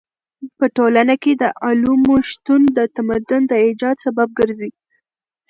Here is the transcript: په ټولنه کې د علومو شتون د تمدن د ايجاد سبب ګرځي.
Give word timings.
په 0.57 0.65
ټولنه 0.77 1.15
کې 1.23 1.31
د 1.41 1.43
علومو 1.65 2.15
شتون 2.29 2.61
د 2.77 2.79
تمدن 2.95 3.41
د 3.47 3.53
ايجاد 3.65 3.95
سبب 4.05 4.29
ګرځي. 4.39 4.71